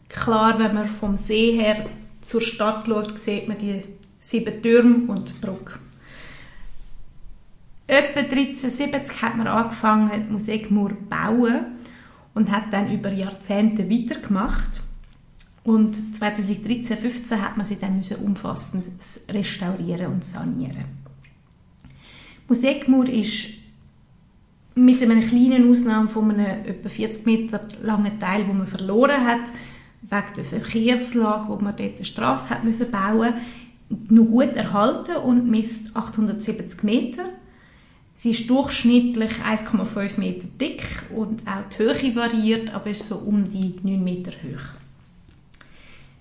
klar, 0.10 0.58
wenn 0.60 0.74
man 0.74 0.88
vom 0.88 1.18
See 1.18 1.54
her 1.54 1.88
zur 2.22 2.42
Stadt 2.42 2.88
schaut, 2.88 3.20
sieht 3.20 3.48
man 3.48 3.58
die 3.58 3.84
sieben 4.20 4.62
Türme 4.62 5.12
und 5.12 5.30
die 5.30 5.46
Brücke. 5.46 5.80
Etwa 7.88 8.20
1370 8.20 9.22
hat 9.22 9.38
man 9.38 9.48
angefangen, 9.48 10.28
die 10.28 10.34
Musikmauer 10.34 10.90
zu 10.90 10.96
bauen 11.10 11.66
und 12.34 12.52
hat 12.52 12.72
dann 12.72 12.92
über 12.92 13.12
Jahrzehnte 13.12 13.90
weitergemacht. 13.90 14.82
Und 15.64 16.16
2013, 16.16 16.98
15 16.98 17.42
hat 17.42 17.58
man 17.58 17.66
sie 17.66 17.78
dann 17.78 18.02
umfassend 18.24 18.86
restaurieren 19.30 20.14
und 20.14 20.24
sanieren. 20.24 20.86
Die 22.50 23.20
ist 23.20 23.57
mit 24.78 25.02
einer 25.02 25.20
kleinen 25.22 25.70
Ausnahme 25.70 26.08
von 26.08 26.32
einem 26.32 26.66
etwa 26.66 26.88
40 26.88 27.26
Meter 27.26 27.68
langen 27.82 28.20
Teil, 28.20 28.48
wo 28.48 28.54
man 28.54 28.68
verloren 28.68 29.26
hat, 29.26 29.52
wegen 30.02 30.34
der 30.36 30.46
Verkehrslage, 30.46 31.50
wo 31.50 31.56
man 31.56 31.76
dort 31.76 31.96
eine 31.96 32.06
Straße 32.06 32.50
hat 32.50 32.64
müssen 32.64 32.92
bauen, 32.92 33.34
noch 34.10 34.26
gut 34.26 34.56
erhalten 34.56 35.18
und 35.18 35.50
misst 35.50 35.96
870 35.96 36.84
Meter. 36.84 37.24
Sie 38.14 38.32
ist 38.32 38.50
durchschnittlich 38.50 39.32
1,5 39.48 40.20
Meter 40.20 40.48
dick 40.60 40.84
und 41.16 41.42
auch 41.48 41.70
die 41.72 41.84
Höhe 41.84 42.16
variiert, 42.16 42.74
aber 42.74 42.90
ist 42.90 43.08
so 43.08 43.16
um 43.16 43.44
die 43.44 43.76
9 43.84 44.04
Meter 44.04 44.32
hoch. 44.32 44.78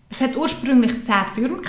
Es 0.09 0.21
hat 0.21 0.37
ursprünglich 0.37 1.03
10 1.03 1.15
Türme 1.35 1.61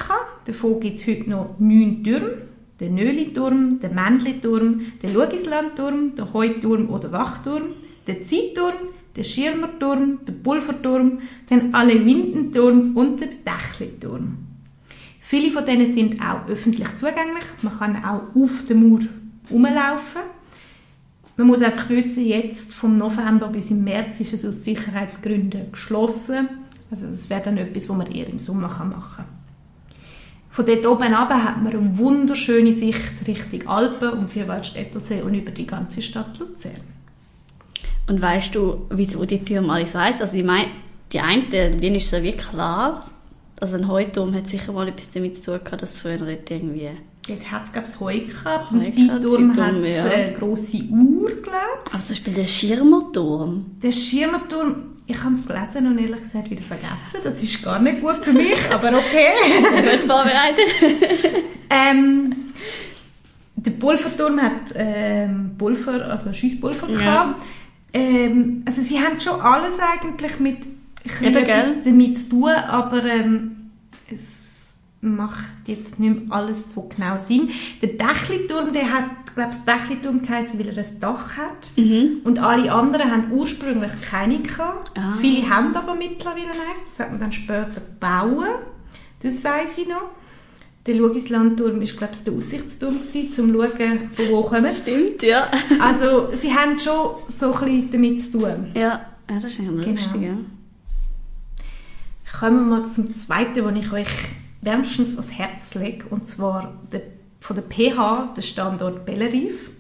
davon 0.46 0.80
gibt 0.80 0.96
es 0.96 1.08
heute 1.08 1.30
noch 1.30 1.56
9 1.60 2.04
Türme. 2.04 2.38
Der 2.80 2.90
Nöli-Turm, 2.90 3.80
der 3.80 3.92
Männli-Turm, 3.92 4.82
der 5.02 5.10
Lugisland-Turm, 5.12 6.16
der 6.16 6.34
Heuturm 6.34 6.90
oder 6.90 7.12
Wachturm, 7.12 7.70
der 8.06 8.24
Zeitturm, 8.24 8.76
der 9.16 9.24
Schirmerturm, 9.24 10.20
der 10.26 10.34
Pulverturm, 10.34 11.20
der 11.50 11.62
Alevindenturm 11.72 12.96
und 12.96 13.20
der 13.20 13.30
Dächliturm. 13.30 14.38
Viele 15.20 15.52
von 15.52 15.66
denen 15.66 15.92
sind 15.92 16.22
auch 16.22 16.48
öffentlich 16.48 16.96
zugänglich. 16.96 17.44
Man 17.62 17.78
kann 17.78 17.96
auch 17.98 18.34
auf 18.34 18.66
der 18.68 18.78
Mauer 18.78 19.02
rumlaufen. 19.52 20.22
Man 21.36 21.48
muss 21.48 21.62
einfach 21.62 21.90
wissen, 21.90 22.26
jetzt 22.26 22.74
vom 22.74 22.98
November 22.98 23.48
bis 23.50 23.70
im 23.72 23.84
März 23.84 24.20
ist 24.22 24.34
es 24.34 24.46
aus 24.46 24.64
Sicherheitsgründen 24.64 25.72
geschlossen. 25.72 26.48
Also 26.90 27.08
das 27.08 27.30
wäre 27.30 27.42
dann 27.42 27.58
etwas, 27.58 27.90
was 27.90 27.98
man 27.98 28.12
eher 28.12 28.28
im 28.28 28.40
Sommer 28.40 28.70
machen 28.70 28.94
kann. 29.18 29.26
Von 30.58 30.66
dort 30.66 30.88
oben 30.88 31.14
runter 31.14 31.44
hat 31.44 31.62
man 31.62 31.72
eine 31.72 31.98
wunderschöne 32.00 32.74
Sicht 32.74 33.28
Richtung 33.28 33.68
Alpen 33.68 34.10
und 34.10 34.32
Vierwaldstättersee 34.32 35.22
und 35.22 35.36
über 35.36 35.52
die 35.52 35.68
ganze 35.68 36.02
Stadt 36.02 36.40
Luzern. 36.40 36.82
Und 38.08 38.20
weißt 38.20 38.56
du, 38.56 38.88
wieso 38.90 39.24
die 39.26 39.38
Türme 39.38 39.72
alle 39.72 39.86
so 39.86 40.00
heißen? 40.00 40.20
Also 40.24 40.36
die, 40.36 40.42
mein, 40.42 40.66
die 41.14 41.20
eine, 41.20 41.44
denen 41.44 41.94
ist 41.94 42.10
so 42.10 42.24
wie 42.24 42.32
klar. 42.32 43.06
Also 43.60 43.76
ein 43.76 43.88
Heuturm 43.88 44.34
hat 44.34 44.48
sicher 44.48 44.72
mal 44.74 44.88
etwas 44.88 45.12
damit 45.12 45.44
zu 45.44 45.52
tun 45.52 45.64
gehabt, 45.64 45.84
dass 45.84 46.00
früher 46.00 46.18
dort 46.18 46.50
irgendwie... 46.50 46.90
Dort 47.28 47.52
hat 47.52 47.66
es, 47.66 47.72
glaube 47.72 47.88
ich, 47.90 48.00
Heu 48.00 48.20
gehabt. 48.22 48.72
Heu 48.72 48.78
Im 48.78 48.92
Zeitturm 48.92 49.56
hat 49.56 49.74
es 49.76 49.96
ja. 49.96 50.06
eine 50.06 50.34
grosse 50.34 50.78
Uhr, 50.78 51.30
glaube 51.34 51.84
ich. 51.86 51.94
Aber 51.94 52.04
zum 52.04 52.16
Beispiel 52.16 52.34
der 52.34 52.48
Schirmerturm. 52.48 53.66
Der 53.84 53.92
Schirmerturm, 53.92 54.76
ich 55.08 55.24
habe 55.24 55.36
es 55.36 55.48
gelesen 55.48 55.88
und 55.88 55.98
ehrlich 56.00 56.20
gesagt 56.22 56.50
wieder 56.50 56.62
vergessen. 56.62 57.20
Das 57.24 57.42
ist 57.42 57.64
gar 57.64 57.80
nicht 57.80 58.02
gut 58.02 58.24
für 58.24 58.34
mich, 58.34 58.58
aber 58.74 58.90
okay. 58.90 59.30
Gut 59.82 60.02
vorbereitet. 60.02 60.68
ähm, 61.70 62.36
der 63.56 63.72
Pulverturm 63.72 64.42
hat 64.42 64.74
ähm, 64.76 65.52
Pulver, 65.58 66.06
also 66.10 66.32
Schiesspulver 66.34 66.90
Ja. 66.90 66.98
gehabt. 66.98 67.42
Ähm, 67.94 68.64
also 68.66 68.82
sie 68.82 69.00
haben 69.00 69.20
schon 69.20 69.40
alles 69.42 69.78
eigentlich 69.80 70.40
mit 70.40 70.58
Eben, 71.22 71.36
etwas 71.38 71.66
gell? 71.66 71.76
damit 71.86 72.20
zu 72.20 72.30
tun, 72.30 72.50
aber 72.52 73.04
ähm, 73.06 73.72
es 74.12 74.47
macht 75.02 75.46
jetzt 75.68 76.00
nicht 76.00 76.28
mehr 76.28 76.36
alles 76.36 76.74
so 76.74 76.90
genau 76.90 77.18
Sinn. 77.18 77.50
Der 77.82 77.90
Dächliturm, 77.90 78.74
der 78.74 78.92
hat, 78.92 79.36
glaube 79.36 79.52
ich, 79.52 79.58
Dächliturm 79.64 80.22
geheißen, 80.22 80.60
weil 80.60 80.70
er 80.70 80.78
ein 80.78 81.00
Dach 81.00 81.38
hat. 81.38 81.72
Mhm. 81.76 82.22
Und 82.24 82.40
alle 82.40 82.72
anderen 82.72 83.12
haben 83.12 83.32
ursprünglich 83.32 83.92
keine 84.02 84.40
gehabt. 84.40 84.92
Ah. 84.98 85.14
Viele 85.22 85.50
haben 85.50 85.76
aber 85.76 85.96
mittlerweile 85.96 86.50
eins. 86.50 86.84
Das 86.86 87.00
hat 87.00 87.12
man 87.12 87.20
dann 87.20 87.32
später 87.32 87.70
gebaut. 87.76 88.46
Das 89.22 89.44
weiß 89.44 89.78
ich 89.80 89.88
noch. 89.88 90.12
Der 90.88 90.96
Lugislandturm 90.96 91.80
war, 91.82 91.86
glaube 91.86 92.14
ich, 92.14 92.24
der 92.24 92.34
Aussichtsturm, 92.34 93.00
gewesen, 93.00 93.22
um 93.22 93.30
zu 93.32 93.44
schauen, 93.78 94.10
von 94.16 94.30
wo 94.32 94.42
kommen 94.42 94.72
sie. 94.72 94.82
Stimmt, 94.92 95.22
ja. 95.24 95.52
Also, 95.82 96.30
sie 96.32 96.54
haben 96.54 96.80
schon 96.80 97.18
so 97.28 97.54
ein 97.54 97.60
bisschen 97.60 97.92
damit 97.92 98.22
zu 98.24 98.40
tun. 98.40 98.72
Ja, 98.74 98.82
ja 98.82 99.02
das 99.28 99.46
ist 99.46 99.60
eigentlich 99.60 99.86
Genau. 99.86 100.02
lustig, 100.02 100.22
ja. 100.22 100.38
Kommen 102.40 102.70
wir 102.70 102.80
mal 102.80 102.88
zum 102.88 103.12
zweiten, 103.14 103.66
den 103.66 103.76
ich 103.76 103.92
euch 103.92 104.08
wärmstens 104.62 105.16
ans 105.16 105.32
Herz 105.32 105.76
lege, 105.76 106.06
und 106.10 106.26
zwar 106.28 106.74
der, 106.92 107.02
von 107.40 107.56
der 107.56 107.64
PH, 107.64 108.34
der 108.36 108.42
Standort 108.42 109.06
Bellerive. 109.06 109.72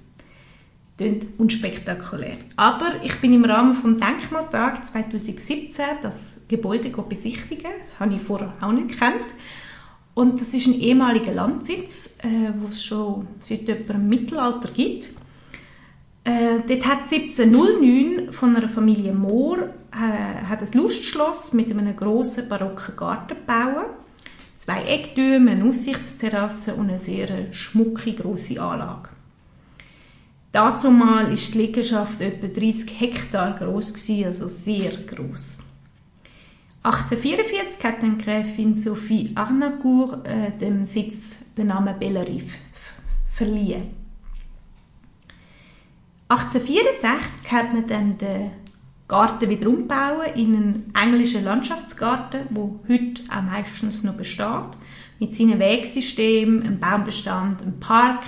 Klingt 0.97 1.27
unspektakulär. 1.37 2.37
Aber 2.55 2.93
ich 3.03 3.21
bin 3.21 3.31
im 3.31 3.45
Rahmen 3.45 3.75
vom 3.75 3.99
Denkmaltag 3.99 4.83
2017 4.83 5.85
das 6.01 6.41
Gebäude 6.47 6.89
besichtigen. 6.89 7.69
Das 7.87 7.99
habe 7.99 8.15
ich 8.15 8.21
vorher 8.21 8.53
auch 8.61 8.71
nicht 8.71 8.89
gekannt. 8.89 9.21
Und 10.15 10.41
das 10.41 10.55
ist 10.55 10.65
ein 10.65 10.73
ehemaliger 10.73 11.33
Landsitz, 11.33 12.17
äh, 12.23 12.51
wo 12.57 12.69
es 12.69 12.83
schon 12.83 13.27
seit 13.39 13.69
etwa 13.69 13.93
im 13.93 14.09
Mittelalter 14.09 14.69
gibt. 14.71 15.09
Äh, 16.23 16.61
dort 16.67 16.85
hat 16.87 16.99
1709 17.11 18.33
von 18.33 18.55
einer 18.55 18.67
Familie 18.67 19.13
Mohr 19.13 19.69
äh, 19.91 20.45
hat 20.45 20.61
ein 20.61 20.71
Lustschloss 20.73 21.53
mit 21.53 21.69
einem 21.69 21.95
grossen 21.95 22.49
barocken 22.49 22.95
Garten 22.95 23.35
gebaut. 23.35 23.91
Zwei 24.67 24.81
Ecktürme, 24.81 25.51
eine 25.51 25.63
Aussichtsterrasse 25.63 26.75
und 26.75 26.89
eine 26.89 26.99
sehr 26.99 27.53
schmucke 27.53 28.11
grosse 28.11 28.61
Anlage. 28.61 29.11
Dazu 30.51 30.91
mal 30.91 31.31
ist 31.31 31.53
die 31.53 31.59
Liegenschaft 31.59 32.19
etwa 32.19 32.47
30 32.47 32.99
Hektar 32.99 33.57
groß 33.57 33.93
also 34.25 34.49
sehr 34.49 34.91
groß. 34.91 35.59
1844 36.83 37.81
hat 37.85 38.03
dann 38.03 38.17
Gräfin 38.17 38.75
Sophie 38.75 39.31
Arnacourt 39.35 40.27
äh, 40.27 40.51
dem 40.51 40.85
Sitz 40.85 41.45
den 41.57 41.67
Namen 41.67 41.97
Bellerive 41.97 42.57
verliehen. 43.33 43.95
1864 46.27 47.49
hat 47.53 47.73
man 47.73 47.87
dann 47.87 48.17
den 48.17 48.51
Garten 49.07 49.49
wieder 49.49 49.67
umgebaut 49.67 50.35
in 50.35 50.55
einen 50.55 50.93
englischen 50.93 51.43
Landschaftsgarten, 51.45 52.41
wo 52.49 52.79
heute 52.89 53.23
auch 53.29 53.41
meistens 53.41 54.03
noch 54.03 54.15
besteht, 54.15 54.75
mit 55.19 55.33
seinem 55.33 55.59
Wegsystem, 55.59 56.61
einem 56.61 56.79
Baumbestand, 56.79 57.61
einem 57.61 57.79
Park, 57.79 58.25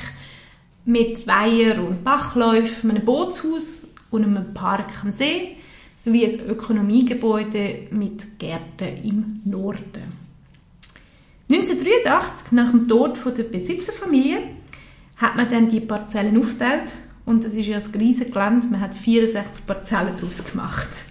mit 0.85 1.27
Weiher 1.27 1.83
und 1.83 2.03
Bachläufen, 2.03 2.91
einem 2.91 3.03
Bootshaus 3.03 3.93
und 4.09 4.23
einem 4.23 4.53
Park 4.53 5.03
am 5.03 5.11
See, 5.11 5.57
sowie 5.95 6.25
ein 6.25 6.49
Ökonomiegebäude 6.49 7.87
mit 7.91 8.39
Gärten 8.39 9.03
im 9.03 9.41
Norden. 9.43 10.13
1983, 11.51 12.53
nach 12.53 12.71
dem 12.71 12.87
Tod 12.87 13.17
der 13.37 13.43
Besitzerfamilie, 13.43 14.39
hat 15.17 15.35
man 15.35 15.49
dann 15.49 15.67
die 15.67 15.81
Parzellen 15.81 16.39
aufgeteilt 16.39 16.93
und 17.29 17.43
das 17.43 17.53
ist 17.53 17.67
ja 17.67 17.79
das 17.79 17.93
riesige 17.93 18.31
Gelände, 18.31 18.65
man 18.71 18.81
hat 18.81 18.95
64 18.95 19.67
Parzellen 19.67 20.13
daraus 20.19 20.43
gemacht. 20.43 21.05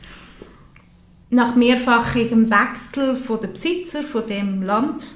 Nach 1.31 1.55
mehrfachem 1.55 2.51
Wechsel 2.51 3.15
von 3.15 3.41
der 3.41 3.49
Besitzer 3.49 4.03
von 4.03 4.27
dem 4.27 4.63
Land 4.63 5.07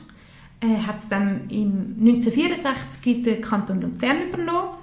äh, 0.60 0.76
hat 0.86 0.98
es 0.98 1.08
dann 1.08 1.50
im 1.50 1.96
1964 1.98 3.24
den 3.24 3.40
Kanton 3.40 3.80
Luzern 3.80 4.28
übernommen 4.28 4.76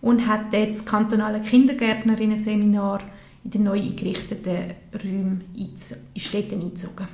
und 0.00 0.26
hat 0.26 0.50
dort 0.50 0.70
das 0.70 0.86
kantonale 0.86 1.42
Kindergärtnerinnen-Seminar 1.42 3.02
in 3.44 3.50
den 3.50 3.64
neu 3.64 3.78
eingerichteten 3.78 4.72
Räumen 4.94 5.44
in 5.54 6.18
Städten 6.18 6.62
eingezogen. 6.62 7.06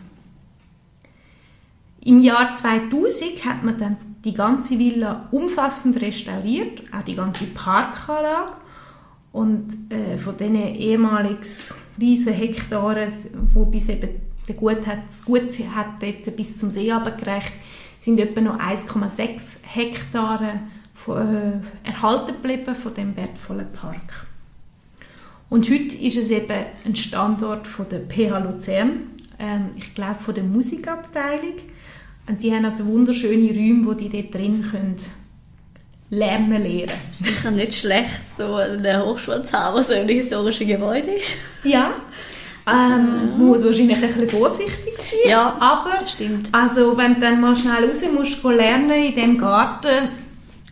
Im 2.04 2.21
Jahr 2.21 2.52
2000 2.52 3.44
hat 3.44 3.62
man 3.62 3.78
dann 3.78 3.97
die 4.25 4.35
ganze 4.35 4.76
Villa 4.76 5.28
umfassend 5.30 6.00
restauriert, 6.00 6.82
auch 6.92 7.04
die 7.04 7.14
ganze 7.14 7.44
Parkanlage. 7.44 8.56
Und 9.30 9.71
äh, 9.90 10.18
von 10.18 10.37
diesen 10.37 10.56
ehemaligen 10.56 11.47
riesen 12.00 12.32
Hektaren, 12.32 13.09
wo 13.54 13.64
bis 13.64 13.88
eben 13.88 14.21
der 14.49 14.54
Gut 14.56 14.85
hat, 14.87 15.06
das 15.06 15.25
Gut 15.25 15.42
hat 15.75 16.02
dort 16.02 16.37
bis 16.37 16.59
zum 16.59 16.71
See 16.71 16.92
runtergereicht, 16.92 17.52
sind 17.99 18.18
etwa 18.18 18.40
noch 18.40 18.59
1,6 18.59 19.62
Hektare 19.62 20.59
von, 20.92 21.62
äh, 21.85 21.88
erhalten 21.88 22.32
geblieben 22.32 22.75
von 22.75 22.94
dem 22.94 23.16
wertvollen 23.16 23.71
Park. 23.71 24.26
Und 25.49 25.71
heute 25.71 25.97
ist 25.97 26.16
es 26.16 26.30
eben 26.30 26.66
ein 26.85 26.97
Standort 26.97 27.68
von 27.68 27.88
der 27.88 28.00
PH 28.00 28.38
Luzern, 28.38 29.12
ähm, 29.38 29.71
ich 29.76 29.94
glaube 29.94 30.23
von 30.23 30.35
der 30.35 30.44
Musikabteilung. 30.44 31.54
Und 32.29 32.43
die 32.43 32.52
haben 32.52 32.64
also 32.64 32.87
wunderschöne 32.87 33.49
Räume, 33.50 33.87
wo 33.87 33.93
die 33.95 34.09
dort 34.09 34.35
drin 34.35 34.67
können 34.71 34.97
lernen 36.11 36.62
lehren. 36.62 36.93
Sicher 37.11 37.50
nicht 37.50 37.75
schlecht, 37.75 38.21
so 38.37 38.57
eine 38.57 39.05
Hochschule 39.05 39.43
zu 39.45 39.59
haben, 39.59 39.83
so 39.83 39.95
ein 39.95 40.07
historisches 40.09 40.67
Gebäude 40.69 41.11
ist. 41.12 41.37
Ja, 41.64 41.93
ähm, 42.67 43.31
man 43.38 43.47
muss 43.49 43.64
wahrscheinlich 43.64 43.97
ein 43.97 44.02
bisschen 44.07 44.29
vorsichtig 44.29 44.95
sein, 44.99 45.19
Ja, 45.31 45.57
aber 45.59 46.07
Stimmt. 46.07 46.49
also 46.52 46.97
wenn 46.99 47.14
du 47.14 47.21
dann 47.21 47.41
mal 47.41 47.57
schnell 47.57 47.87
raus 47.88 48.02
musst 48.14 48.45
lernen 48.45 48.91
in 48.91 49.14
diesem 49.14 49.38
Garten, 49.38 50.09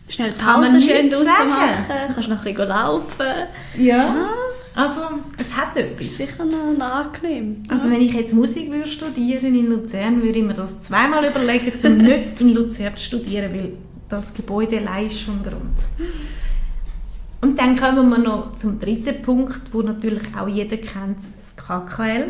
Schnell 0.07 0.31
Pause 0.33 0.79
schön 0.81 1.09
draussen 1.09 1.25
machen, 1.49 2.13
kannst 2.13 2.29
noch 2.29 2.37
ein 2.45 2.53
bisschen 2.53 2.67
laufen. 2.67 3.25
ja, 3.77 4.29
also 4.73 5.01
es 5.37 5.55
hat 5.55 5.77
etwas. 5.77 6.17
Sicher 6.17 6.45
noch 6.45 6.79
angenehm. 6.79 7.63
Also 7.67 7.89
wenn 7.89 8.01
ich 8.01 8.13
jetzt 8.13 8.33
Musik 8.33 8.71
würde 8.71 8.87
studieren 8.87 9.53
in 9.53 9.69
Luzern, 9.69 10.23
würde 10.23 10.39
ich 10.39 10.45
mir 10.45 10.53
das 10.53 10.81
zweimal 10.81 11.25
überlegen, 11.25 11.73
um 11.83 11.97
nicht 12.05 12.39
in 12.39 12.53
Luzern 12.53 12.95
zu 12.95 13.03
studieren, 13.03 13.53
weil 13.53 13.73
das 14.07 14.33
Gebäude 14.33 14.77
allein 14.77 15.07
ist 15.07 15.21
schon 15.21 15.41
Grund. 15.43 15.77
Und 17.41 17.59
dann 17.59 17.75
kommen 17.75 18.09
wir 18.09 18.19
noch 18.19 18.55
zum 18.55 18.79
dritten 18.79 19.21
Punkt, 19.21 19.73
wo 19.73 19.81
natürlich 19.81 20.23
auch 20.39 20.47
jeder 20.47 20.77
kennt, 20.77 21.17
das 21.35 21.55
KKL. 21.55 22.29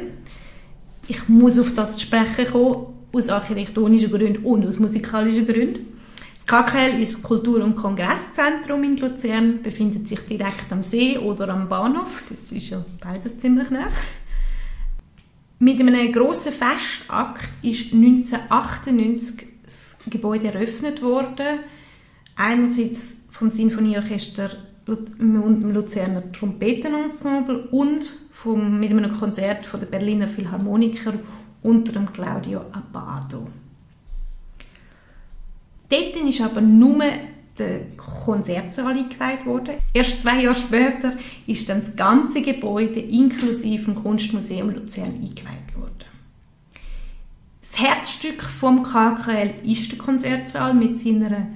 Ich 1.07 1.27
muss 1.27 1.59
auf 1.59 1.75
das 1.75 1.97
zu 1.97 2.01
sprechen 2.01 2.47
kommen, 2.49 2.85
aus 3.11 3.29
architektonischen 3.29 4.09
Gründen 4.09 4.45
und 4.45 4.65
aus 4.65 4.79
musikalischen 4.79 5.45
Gründen. 5.45 6.00
KKL 6.51 7.01
ist 7.01 7.23
Kultur- 7.23 7.63
und 7.63 7.77
Kongresszentrum 7.77 8.83
in 8.83 8.97
Luzern, 8.97 9.61
befindet 9.63 10.05
sich 10.09 10.19
direkt 10.19 10.69
am 10.71 10.83
See 10.83 11.17
oder 11.17 11.47
am 11.47 11.69
Bahnhof. 11.69 12.23
Das 12.27 12.51
ist 12.51 12.71
ja 12.71 12.83
beides 12.99 13.39
ziemlich 13.39 13.69
nah. 13.69 13.87
Mit 15.59 15.79
einem 15.79 16.11
grossen 16.11 16.51
Festakt 16.51 17.47
ist 17.61 17.93
1998 17.93 19.47
das 19.63 19.97
Gebäude 20.09 20.47
eröffnet 20.53 21.01
worden. 21.01 21.59
Einerseits 22.35 23.27
vom 23.31 23.49
Sinfonieorchester 23.49 24.49
und 24.87 25.19
dem 25.19 25.71
Luzerner 25.71 26.33
Trompetenensemble 26.33 27.69
und 27.71 28.03
vom, 28.33 28.77
mit 28.77 28.89
einem 28.89 29.17
Konzert 29.17 29.65
von 29.65 29.79
der 29.79 29.87
Berliner 29.87 30.27
Philharmoniker 30.27 31.13
unter 31.61 31.93
dem 31.93 32.11
Claudio 32.11 32.59
Abbado. 32.73 33.47
Dort 35.91 36.15
ist 36.15 36.39
aber 36.41 36.61
nur 36.61 37.03
der 37.59 37.81
Konzertsaal 37.97 38.93
eingeweiht 38.93 39.45
worden. 39.45 39.75
Erst 39.93 40.21
zwei 40.21 40.43
Jahre 40.43 40.55
später 40.55 41.13
ist 41.45 41.67
dann 41.67 41.81
das 41.81 41.95
ganze 41.97 42.41
Gebäude 42.41 43.01
inklusive 43.01 43.91
dem 43.91 43.95
Kunstmuseum 43.95 44.69
Luzern 44.69 45.09
eingeweiht 45.09 45.75
worden. 45.75 46.05
Das 47.59 47.77
Herzstück 47.77 48.41
vom 48.41 48.83
KKL 48.83 49.53
ist 49.63 49.91
der 49.91 49.99
Konzertsaal 49.99 50.73
mit 50.73 50.97
seiner 50.97 51.47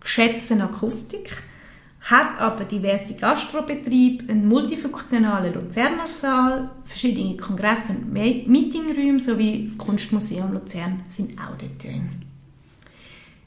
geschätzten 0.00 0.62
Akustik, 0.62 1.42
hat 2.00 2.40
aber 2.40 2.64
diverse 2.64 3.14
Gastrobetriebe, 3.14 4.32
einen 4.32 4.48
multifunktionalen 4.48 5.54
Luzerner 5.54 6.06
Saal, 6.06 6.70
verschiedene 6.84 7.36
Kongress- 7.36 7.90
und 7.90 8.12
Meetingräume 8.12 9.20
sowie 9.20 9.64
das 9.64 9.76
Kunstmuseum 9.76 10.54
Luzern 10.54 11.02
sind 11.06 11.38
auch 11.38 11.56
dort 11.56 11.84
drin. 11.84 12.31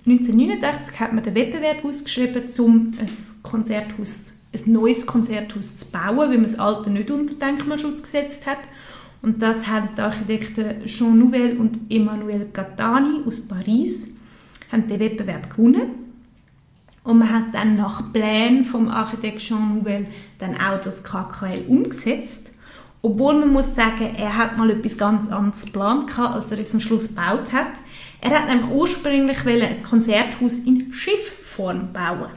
1989 0.07 0.99
hat 0.99 1.13
man 1.13 1.23
den 1.23 1.33
Wettbewerb 1.33 1.83
ausgeschrieben, 1.83 2.43
um 2.59 2.91
ein 2.99 3.09
Konzerthaus, 3.41 4.33
ein 4.53 4.71
neues 4.71 5.07
Konzerthaus 5.07 5.77
zu 5.77 5.91
bauen, 5.91 6.17
weil 6.17 6.29
man 6.29 6.43
das 6.43 6.59
alte 6.59 6.91
nicht 6.91 7.09
unter 7.09 7.33
Denkmalschutz 7.33 8.03
gesetzt 8.03 8.45
hat. 8.45 8.59
Und 9.23 9.41
das 9.41 9.65
haben 9.65 9.89
die 9.97 10.01
Architekten 10.01 10.85
Jean 10.85 11.17
Nouvel 11.17 11.57
und 11.57 11.79
Emmanuel 11.89 12.47
Gattani 12.53 13.21
aus 13.25 13.47
Paris 13.47 14.09
haben 14.71 14.87
den 14.87 14.99
Wettbewerb 14.99 15.49
gewonnen. 15.49 16.05
Und 17.03 17.19
man 17.19 17.31
hat 17.31 17.53
dann 17.53 17.75
nach 17.75 18.13
Plänen 18.13 18.63
vom 18.63 18.87
Architekt 18.87 19.39
Jean 19.39 19.77
Nouvel 19.77 20.05
dann 20.37 20.55
auch 20.55 20.79
das 20.81 21.03
KKL 21.03 21.63
umgesetzt. 21.67 22.51
Obwohl 23.01 23.39
man 23.39 23.53
muss 23.53 23.73
sagen, 23.73 24.15
er 24.15 24.37
hat 24.37 24.57
mal 24.57 24.69
etwas 24.69 24.97
ganz 24.97 25.27
anderes 25.29 25.65
geplant, 25.65 26.17
als 26.19 26.51
er 26.51 26.59
jetzt 26.59 26.73
am 26.75 26.79
Schluss 26.79 27.09
gebaut 27.09 27.51
hat. 27.51 27.73
Er 28.25 28.39
hat 28.39 28.47
nämlich 28.47 28.71
ursprünglich 28.71 29.45
ein 29.45 29.83
Konzerthaus 29.83 30.57
in 30.65 30.91
Schiffform 30.91 31.93
bauen. 31.93 32.31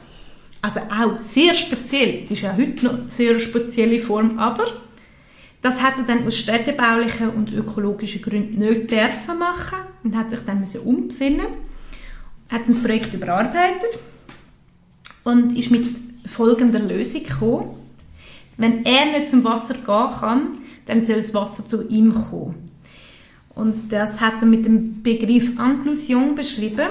Also 0.61 0.81
auch 0.81 1.19
sehr 1.19 1.55
speziell. 1.55 2.19
Es 2.19 2.29
ist 2.29 2.41
ja 2.41 2.55
heute 2.55 2.85
noch 2.85 2.93
eine 2.93 3.09
sehr 3.09 3.39
spezielle 3.39 3.99
Form, 3.99 4.37
aber 4.37 4.65
das 5.63 5.81
hat 5.81 5.97
er 5.97 6.03
dann 6.03 6.27
aus 6.27 6.37
städtebaulichen 6.37 7.31
und 7.31 7.51
ökologischen 7.51 8.21
Gründen 8.21 8.59
nicht 8.59 8.91
dürfen 8.91 9.39
machen 9.39 9.79
und 10.03 10.15
hat 10.15 10.29
sich 10.29 10.41
dann 10.45 10.59
müssen 10.59 10.81
umbesinnen, 10.81 11.47
hat 12.51 12.61
das 12.67 12.83
Projekt 12.83 13.11
überarbeitet 13.15 13.97
und 15.23 15.57
ist 15.57 15.71
mit 15.71 15.99
folgender 16.27 16.81
Lösung 16.81 17.23
gekommen. 17.23 17.69
Wenn 18.57 18.85
er 18.85 19.17
nicht 19.17 19.31
zum 19.31 19.43
Wasser 19.43 19.73
gehen 19.73 20.19
kann, 20.19 20.47
dann 20.85 21.03
soll 21.03 21.15
das 21.15 21.33
Wasser 21.33 21.65
zu 21.65 21.87
ihm 21.89 22.13
kommen. 22.13 22.68
Und 23.59 23.91
das 23.91 24.21
hat 24.21 24.35
er 24.41 24.47
mit 24.47 24.65
dem 24.65 25.03
Begriff 25.03 25.49
Inklusion 25.59 26.33
beschrieben. 26.33 26.87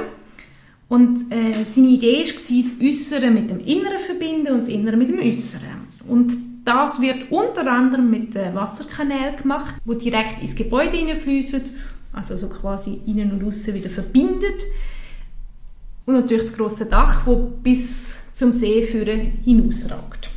Und 0.89 1.33
äh, 1.33 1.65
seine 1.65 1.89
Idee 1.89 2.25
war, 2.25 2.25
das 2.25 2.81
Äußere 2.83 3.31
mit 3.31 3.51
dem 3.51 3.61
Inneren 3.61 4.01
verbinden 4.05 4.53
und 4.53 4.61
das 4.61 4.69
Innere 4.69 4.97
mit 4.97 5.09
dem 5.09 5.19
Äußeren. 5.19 5.79
Und 6.07 6.33
das 6.65 7.01
wird 7.01 7.31
unter 7.31 7.71
anderem 7.71 8.11
mit 8.11 8.37
äh, 8.37 8.55
Wasserkanälen 8.55 9.37
gemacht, 9.37 9.77
wo 9.85 9.95
direkt 9.95 10.43
ins 10.43 10.55
Gebäude 10.55 10.97
hineinfließen, 10.97 11.63
also 12.13 12.37
so 12.37 12.49
quasi 12.49 13.01
innen 13.07 13.33
und 13.33 13.45
außen 13.45 13.75
wieder 13.75 13.91
verbindet. 13.91 14.65
Und 16.05 16.15
natürlich 16.15 16.45
das 16.45 16.57
große 16.57 16.87
Dach, 16.87 17.27
wo 17.27 17.37
bis 17.63 18.17
zum 18.33 18.53
See 18.53 18.83
hinausragt. 19.45 20.31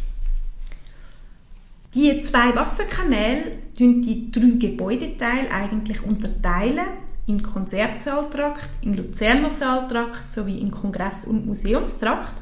Die 1.94 2.22
zwei 2.22 2.56
Wasserkanäle 2.56 3.58
tun 3.82 4.02
die 4.02 4.32
drei 4.32 4.58
Gebäudeteile 4.60 5.50
eigentlich 5.52 6.04
unterteilen 6.04 6.86
in 7.26 7.42
Konzertsaaltrakt, 7.42 8.70
in 8.82 8.96
Luzerner 8.96 9.50
Saaltrakt 9.50 10.30
sowie 10.30 10.60
in 10.60 10.70
Kongress- 10.70 11.26
und 11.26 11.48
Museumstrakt. 11.48 12.34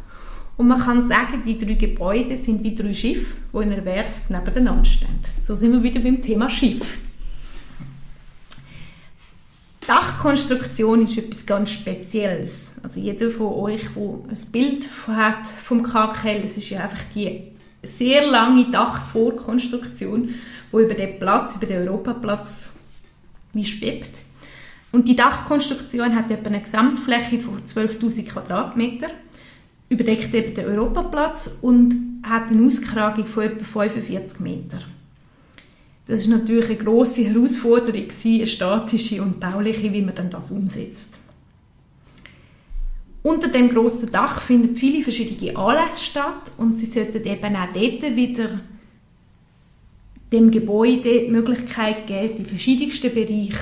Und 0.57 0.67
man 0.67 0.79
kann 0.79 1.07
sagen, 1.07 1.43
die 1.45 1.57
drei 1.57 1.73
Gebäude 1.73 2.37
sind 2.37 2.63
wie 2.63 2.75
drei 2.75 2.93
Schiffe, 2.93 3.33
die 3.53 3.57
in 3.57 3.71
einer 3.71 3.85
Werft 3.85 4.29
nebeneinander 4.29 4.83
stehen. 4.83 5.19
So 5.41 5.55
sind 5.55 5.71
wir 5.71 5.81
wieder 5.81 6.01
beim 6.01 6.21
Thema 6.21 6.49
Schiff. 6.49 6.81
Dachkonstruktion 9.87 11.05
ist 11.05 11.17
etwas 11.17 11.45
ganz 11.45 11.71
Spezielles. 11.71 12.81
Also 12.83 12.99
jeder 12.99 13.31
von 13.31 13.53
euch, 13.53 13.81
der 13.95 14.03
ein 14.03 14.51
Bild 14.51 14.87
hat 15.07 15.47
vom 15.47 15.81
KKL, 15.81 16.41
es 16.43 16.57
ist 16.57 16.69
ja 16.69 16.81
einfach 16.81 17.03
die 17.15 17.53
sehr 17.81 18.27
lange 18.27 18.69
Dachvorkonstruktion, 18.71 20.35
wo 20.71 20.79
über 20.79 20.93
den 20.93 21.19
Platz, 21.19 21.55
über 21.55 21.65
den 21.65 21.87
Europaplatz 21.87 22.73
wie 23.53 23.65
schwebt. 23.65 24.21
Und 24.91 25.07
die 25.07 25.15
Dachkonstruktion 25.15 26.15
hat 26.15 26.31
etwa 26.31 26.47
eine 26.47 26.61
Gesamtfläche 26.61 27.39
von 27.39 27.59
12.000 27.59 28.27
Quadratmeter, 28.27 29.09
überdeckt 29.89 30.33
eben 30.33 30.53
den 30.53 30.65
Europaplatz 30.65 31.59
und 31.61 31.93
hat 32.23 32.49
eine 32.49 32.65
Auskragung 32.65 33.25
von 33.25 33.43
etwa 33.43 33.63
45 33.63 34.39
Meter. 34.39 34.79
Das 36.07 36.21
ist 36.21 36.27
natürlich 36.27 36.69
eine 36.69 36.77
große 36.77 37.23
Herausforderung, 37.23 38.07
eine 38.25 38.47
statische 38.47 39.21
und 39.21 39.39
bauliche, 39.39 39.93
wie 39.93 40.01
man 40.01 40.15
dann 40.15 40.31
das 40.31 40.49
umsetzt. 40.49 41.19
Unter 43.21 43.49
dem 43.49 43.69
großen 43.69 44.11
Dach 44.11 44.41
finden 44.41 44.75
viele 44.75 45.03
verschiedene 45.03 45.55
Anlässe 45.55 46.03
statt 46.03 46.51
und 46.57 46.79
sie 46.79 46.85
sollten 46.85 47.23
eben 47.23 47.55
auch 47.55 47.67
dort 47.73 48.15
wieder 48.15 48.59
dem 50.31 50.51
Gebäude 50.51 51.21
die 51.25 51.31
Möglichkeit 51.31 52.05
geben, 52.05 52.35
die 52.37 52.45
verschiedensten 52.45 53.13
Bereiche 53.13 53.53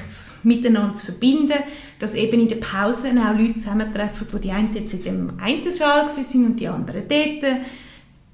miteinander 0.43 0.93
zu 0.93 1.06
verbinden, 1.06 1.60
dass 1.99 2.13
eben 2.13 2.41
in 2.41 2.47
den 2.49 2.60
Pausen 2.60 3.17
auch 3.17 3.38
Leute 3.38 3.56
zusammentreffen, 3.56 4.27
wo 4.32 4.38
die 4.38 4.51
einen 4.51 4.73
jetzt 4.73 4.93
in 4.93 5.03
dem 5.03 5.34
einen 5.39 5.71
Saal 5.71 6.10
sind 6.10 6.45
und 6.45 6.60
die 6.60 6.67
anderen 6.67 7.08
dort. 7.08 7.43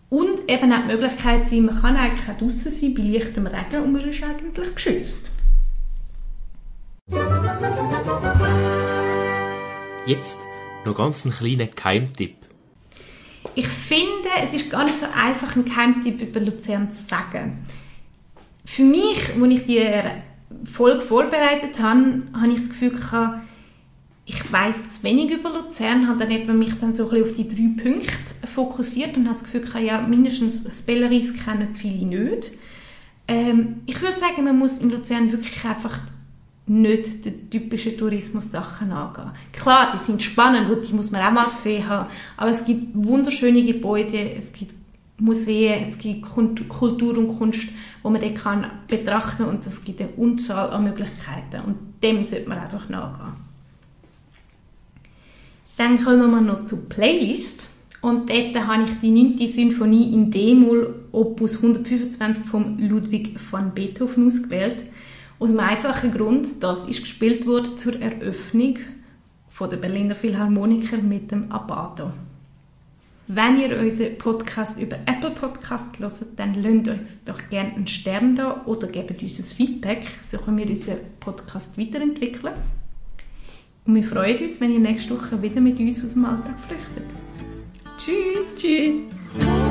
Und 0.09 0.49
eben 0.49 0.71
auch 0.71 0.81
die 0.81 0.87
Möglichkeit 0.87 1.45
sein, 1.45 1.65
man 1.65 1.79
kann 1.79 1.95
eigentlich 1.95 2.29
auch 2.29 2.37
draussen 2.37 2.71
sein 2.71 2.93
bei 2.95 3.03
leichtem 3.03 3.47
Regen 3.47 3.83
und 3.83 3.93
man 3.93 4.09
ist 4.09 4.23
eigentlich 4.23 4.75
geschützt. 4.75 5.31
Jetzt 10.05 10.37
noch 10.85 10.95
ganz 10.95 11.25
einen 11.25 11.33
kleinen 11.33 11.73
Keimtipp. 11.73 12.35
Ich 13.55 13.67
finde, 13.67 14.29
es 14.43 14.53
ist 14.53 14.71
gar 14.71 14.85
nicht 14.85 14.99
so 14.99 15.05
einfach, 15.05 15.55
einen 15.55 15.65
Keimtipp 15.65 16.21
über 16.21 16.39
Luzern 16.39 16.91
zu 16.91 17.03
sagen. 17.03 17.63
Für 18.65 18.83
mich, 18.83 19.31
als 19.41 19.51
ich 19.51 19.65
die 19.65 19.89
Folge 20.65 21.01
vorbereitet 21.01 21.79
habe, 21.79 22.23
habe 22.33 22.47
ich 22.49 22.55
das 22.55 22.69
Gefühl 22.69 22.91
gehabt, 22.91 23.41
ich 24.25 24.51
weiß 24.51 24.89
zu 24.89 25.03
wenig 25.03 25.31
über 25.31 25.49
Luzern, 25.49 26.07
habe 26.07 26.19
dann 26.19 26.31
eben 26.31 26.57
mich 26.57 26.79
dann 26.79 26.95
so 26.95 27.05
auf 27.05 27.35
die 27.35 27.47
drei 27.47 27.83
Punkte 27.83 28.47
fokussiert 28.47 29.17
und 29.17 29.25
habe 29.25 29.33
das 29.33 29.43
Gefühl 29.43 29.61
gehabt, 29.61 29.83
ja, 29.83 30.01
mindestens 30.01 30.63
das 30.63 30.81
Bellerief 30.81 31.43
kennen 31.43 31.75
viele 31.75 32.05
nicht. 32.05 32.51
Ähm, 33.27 33.81
ich 33.85 34.01
würde 34.01 34.15
sagen, 34.15 34.43
man 34.45 34.57
muss 34.57 34.79
in 34.79 34.89
Luzern 34.89 35.31
wirklich 35.31 35.63
einfach 35.65 35.99
nicht 36.65 37.25
die 37.25 37.49
typischen 37.49 37.97
Tourismus-Sachen 37.97 38.91
angehen. 38.91 39.31
Klar, 39.51 39.91
die 39.93 39.97
sind 39.97 40.23
spannend 40.23 40.69
und 40.69 40.87
die 40.87 40.93
muss 40.93 41.11
man 41.11 41.21
auch 41.21 41.31
mal 41.31 41.49
gesehen 41.49 41.87
haben, 41.87 42.09
aber 42.37 42.51
es 42.51 42.63
gibt 42.63 42.87
wunderschöne 42.93 43.63
Gebäude, 43.63 44.33
es 44.37 44.53
gibt 44.53 44.73
Museen, 45.23 45.81
es 45.81 45.97
gibt 45.97 46.23
Kultur 46.23 47.17
und 47.17 47.37
Kunst, 47.37 47.69
wo 48.01 48.09
man 48.09 48.19
dort 48.19 48.35
kann 48.35 48.69
betrachten 48.89 49.45
und 49.45 49.65
es 49.65 49.83
gibt 49.85 50.01
eine 50.01 50.09
Unzahl 50.11 50.69
an 50.71 50.83
Möglichkeiten 50.83 51.61
und 51.65 51.77
dem 52.03 52.25
sollte 52.25 52.49
man 52.49 52.59
einfach 52.59 52.89
nachgehen. 52.89 53.33
Dann 55.77 56.03
kommen 56.03 56.29
wir 56.29 56.41
noch 56.41 56.65
zur 56.65 56.89
Playlist 56.89 57.69
und 58.01 58.29
dort 58.29 58.67
habe 58.67 58.83
ich 58.83 58.99
die 58.99 59.11
9. 59.11 59.47
Sinfonie 59.47 60.13
in 60.13 60.29
D-Moll 60.29 61.05
Opus 61.13 61.55
125 61.55 62.45
von 62.45 62.77
Ludwig 62.77 63.37
van 63.49 63.73
Beethoven 63.73 64.27
ausgewählt. 64.27 64.83
Aus 65.39 65.51
dem 65.51 65.59
einfachen 65.61 66.11
Grund, 66.11 66.61
das 66.61 66.83
ist 66.85 67.01
gespielt 67.01 67.47
wurde 67.47 67.77
zur 67.77 67.99
Eröffnung 68.01 68.77
von 69.49 69.69
der 69.69 69.77
Berliner 69.77 70.15
Philharmoniker 70.15 70.97
mit 70.97 71.31
dem 71.31 71.49
Abbado. 71.49 72.11
Wenn 73.27 73.57
ihr 73.57 73.79
unseren 73.79 74.17
Podcast 74.17 74.79
über 74.79 74.97
Apple 75.05 75.31
Podcast 75.31 75.97
hört, 75.97 76.15
dann 76.35 76.55
lasst 76.55 76.87
uns 76.89 77.23
doch 77.23 77.39
gerne 77.49 77.73
einen 77.73 77.87
Stern 77.87 78.35
da 78.35 78.63
oder 78.65 78.87
gebt 78.87 79.21
uns 79.21 79.39
ein 79.39 79.45
Feedback, 79.45 80.05
so 80.29 80.37
können 80.37 80.57
wir 80.57 80.67
unseren 80.67 80.97
Podcast 81.21 81.77
weiterentwickeln. 81.77 82.53
Und 83.85 83.95
wir 83.95 84.03
freuen 84.03 84.39
uns, 84.39 84.59
wenn 84.59 84.73
ihr 84.73 84.79
nächste 84.79 85.17
Woche 85.17 85.41
wieder 85.41 85.61
mit 85.61 85.79
uns 85.79 86.03
aus 86.03 86.13
dem 86.13 86.25
Alltag 86.25 86.59
flüchtet. 86.67 87.05
Tschüss! 87.97 88.55
Tschüss! 88.57 89.62